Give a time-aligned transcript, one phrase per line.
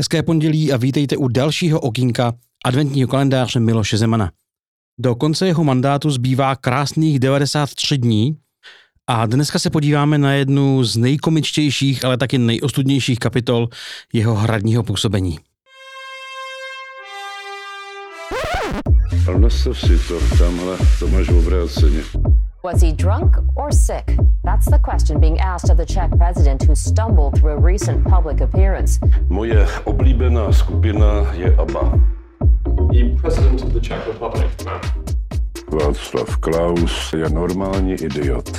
[0.00, 4.30] Hezké pondělí a vítejte u dalšího okýnka adventního kalendáře Miloše Zemana.
[4.98, 8.36] Do konce jeho mandátu zbývá krásných 93 dní
[9.06, 13.68] a dneska se podíváme na jednu z nejkomičtějších, ale taky nejostudnějších kapitol
[14.12, 15.38] jeho hradního působení.
[19.28, 22.00] Ale nastav si to, tamhle, to máš obráceně.
[22.72, 24.18] Was he drunk or sick?
[24.44, 28.42] That's the question being asked of the Czech president who stumbled through a recent public
[28.42, 29.00] appearance.
[29.28, 32.00] Moje oblíbená skupina je ABBA.
[32.92, 34.80] the President of the Czech Republic, ma'am.
[35.72, 38.58] Václav Klaus je normální idiot.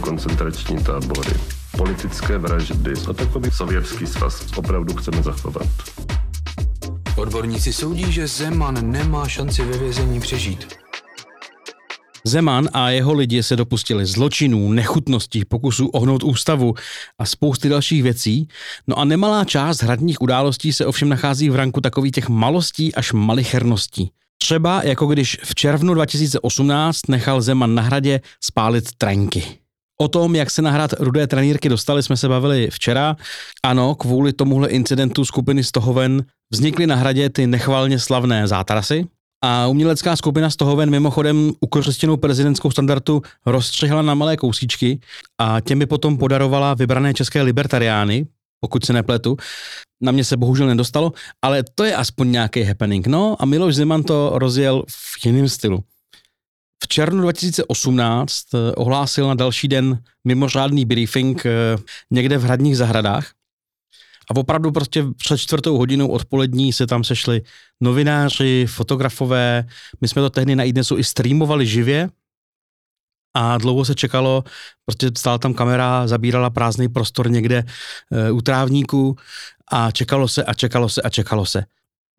[0.00, 1.34] koncentrační tábory,
[1.76, 5.66] politické vraždy a takový sovětský svaz opravdu chceme zachovat.
[7.16, 10.89] Odborníci soudí, že Zeman nemá šanci ve vězení přežít.
[12.24, 16.74] Zeman a jeho lidi se dopustili zločinů, nechutností, pokusů ohnout ústavu
[17.18, 18.48] a spousty dalších věcí.
[18.86, 23.12] No a nemalá část hradních událostí se ovšem nachází v ranku takových těch malostí až
[23.12, 24.10] malicherností.
[24.38, 29.44] Třeba jako když v červnu 2018 nechal Zeman na hradě spálit trenky.
[30.00, 33.16] O tom, jak se na hrad rudé trenýrky dostali, jsme se bavili včera.
[33.62, 39.06] Ano, kvůli tomuhle incidentu skupiny Stohoven vznikly na hradě ty nechvalně slavné zátarasy,
[39.42, 45.00] a umělecká skupina z toho ven mimochodem ukořistěnou prezidentskou standardu rozstřihla na malé kousíčky
[45.38, 48.26] a těmi potom podarovala vybrané české libertariány,
[48.60, 49.36] pokud se nepletu.
[50.02, 53.06] Na mě se bohužel nedostalo, ale to je aspoň nějaký happening.
[53.06, 55.84] No a Miloš Zeman to rozjel v jiném stylu.
[56.84, 61.50] V červnu 2018 eh, ohlásil na další den mimořádný briefing eh,
[62.10, 63.30] někde v hradních zahradách,
[64.30, 67.42] a opravdu prostě před čtvrtou hodinou odpolední se tam sešli
[67.80, 69.64] novináři, fotografové.
[70.00, 72.08] My jsme to tehdy na iDnesu i streamovali živě
[73.34, 74.44] a dlouho se čekalo,
[74.84, 77.64] prostě stála tam kamera, zabírala prázdný prostor někde
[78.12, 79.16] e, u trávníku
[79.72, 81.64] a čekalo se a čekalo se a čekalo se.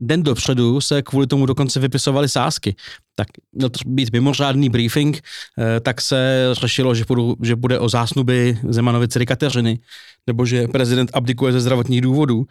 [0.02, 2.76] Den dopředu se kvůli tomu dokonce vypisovaly sázky.
[3.16, 5.22] Tak měl to být mimořádný briefing,
[5.60, 9.80] e, tak se řešilo, že, budu, že bude o zásnuby Zemanovi dcery Kateřiny,
[10.28, 12.46] nebo že prezident abdikuje ze zdravotních důvodů,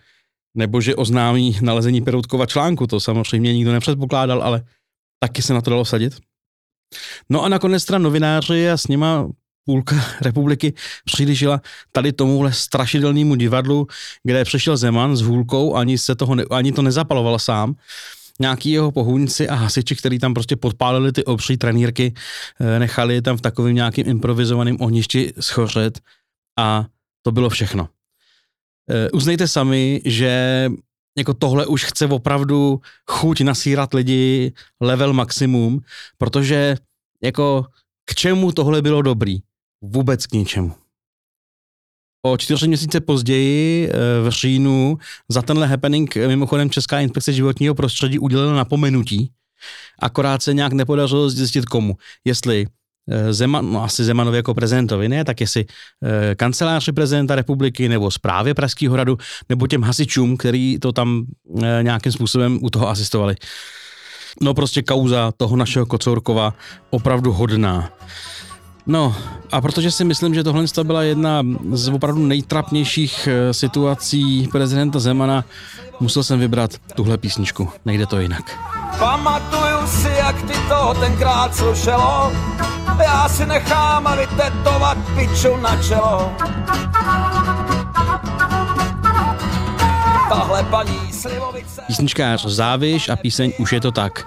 [0.56, 2.86] nebo že oznámí nalezení Peroutkova článku.
[2.86, 4.62] To samozřejmě nikdo nepředpokládal, ale
[5.22, 6.19] taky se na to dalo sadit.
[7.30, 9.28] No a nakonec teda novináři a s nima
[9.65, 11.60] půlka republiky přihlížila
[11.93, 13.87] tady tomuhle strašidelnému divadlu,
[14.25, 17.75] kde přišel Zeman s hůlkou, ani, se toho ne, ani to nezapaloval sám.
[18.41, 22.15] Nějaký jeho pohůnci a hasiči, který tam prostě podpálili ty obří trenýrky,
[22.60, 26.00] eh, nechali je tam v takovém nějakým improvizovaném ohništi schořet
[26.59, 26.87] a
[27.22, 27.88] to bylo všechno.
[28.91, 30.66] E, uznejte sami, že
[31.19, 35.81] jako tohle už chce opravdu chuť nasírat lidi level maximum,
[36.19, 36.76] protože
[37.22, 37.66] jako
[38.04, 39.38] k čemu tohle bylo dobrý?
[39.82, 40.74] Vůbec k ničemu.
[42.26, 43.92] O čtyři měsíce později e,
[44.22, 44.98] v říjnu
[45.28, 49.32] za tenhle happening mimochodem Česká inspekce životního prostředí udělala napomenutí,
[49.98, 51.96] akorát se nějak nepodařilo zjistit komu.
[52.24, 52.66] Jestli
[53.10, 55.64] Eh, Zeman, no asi Zemanovi jako prezidentovi, ne, tak jestli
[56.04, 61.24] e, kanceláři prezidenta republiky nebo zprávě Pražského hradu, nebo těm hasičům, který to tam
[61.62, 63.36] e, nějakým způsobem u toho asistovali.
[64.42, 66.54] No prostě kauza toho našeho Kocourkova
[66.90, 67.92] opravdu hodná.
[68.86, 69.16] No
[69.52, 71.42] a protože si myslím, že tohle byla jedna
[71.72, 75.44] z opravdu nejtrapnějších situací prezidenta Zemana,
[76.00, 77.69] musel jsem vybrat tuhle písničku.
[77.84, 78.58] Nejde to jinak.
[78.98, 82.32] Pamatuju si, jak ty to tenkrát slušelo,
[82.98, 86.32] já si nechám vytetovat piču na čelo.
[90.28, 91.82] Tahle paní Slivovice...
[91.86, 94.26] Písničkář Záviš a píseň Už je to tak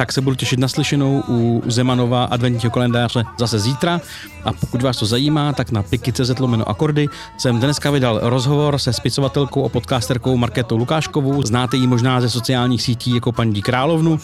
[0.00, 4.00] tak se budu těšit na slyšenou u Zemanova adventního kalendáře zase zítra.
[4.44, 8.92] A pokud vás to zajímá, tak na piky.cz lomeno akordy jsem dneska vydal rozhovor se
[8.92, 11.42] spisovatelkou a podcasterkou Marketou Lukáškovou.
[11.42, 14.20] Znáte ji možná ze sociálních sítí jako paní Královnu.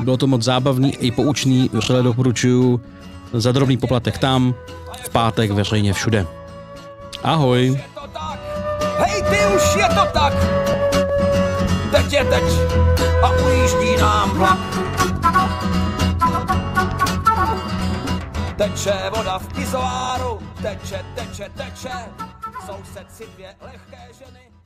[0.00, 2.80] Bylo to moc zábavný i poučný, vřele doporučuju
[3.32, 4.54] za drobný poplatek tam,
[5.02, 6.26] v pátek veřejně všude.
[7.22, 7.80] Ahoj.
[8.98, 10.32] Hej, ty už je to tak!
[11.90, 12.44] Teď je teď
[13.68, 14.58] a ujíždí nám vlak.
[18.56, 21.92] Teče voda v pizoáru, teče, teče, teče,
[22.66, 24.57] soused si dvě lehké ženy